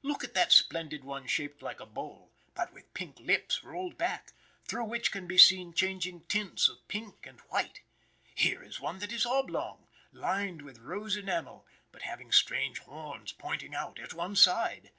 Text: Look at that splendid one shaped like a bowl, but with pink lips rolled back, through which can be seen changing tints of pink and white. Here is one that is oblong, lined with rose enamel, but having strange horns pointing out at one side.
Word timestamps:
Look 0.00 0.24
at 0.24 0.32
that 0.32 0.50
splendid 0.50 1.04
one 1.04 1.26
shaped 1.26 1.60
like 1.60 1.78
a 1.78 1.84
bowl, 1.84 2.32
but 2.54 2.72
with 2.72 2.94
pink 2.94 3.20
lips 3.20 3.62
rolled 3.62 3.98
back, 3.98 4.32
through 4.64 4.86
which 4.86 5.12
can 5.12 5.26
be 5.26 5.36
seen 5.36 5.74
changing 5.74 6.24
tints 6.24 6.70
of 6.70 6.88
pink 6.88 7.26
and 7.26 7.40
white. 7.50 7.82
Here 8.34 8.62
is 8.62 8.80
one 8.80 8.98
that 9.00 9.12
is 9.12 9.26
oblong, 9.26 9.86
lined 10.10 10.62
with 10.62 10.78
rose 10.78 11.18
enamel, 11.18 11.66
but 11.92 12.00
having 12.00 12.32
strange 12.32 12.78
horns 12.78 13.32
pointing 13.34 13.74
out 13.74 13.98
at 13.98 14.14
one 14.14 14.36
side. 14.36 14.90